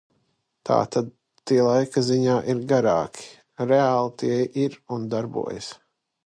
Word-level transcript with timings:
Tātad 0.69 1.11
tie 1.51 1.57
laika 1.67 2.03
ziņā 2.07 2.37
ir 2.53 2.63
garāki, 2.71 3.27
reāli 3.73 4.15
tie 4.23 4.41
ir 4.65 4.81
un 4.97 5.07
darbojas. 5.13 5.71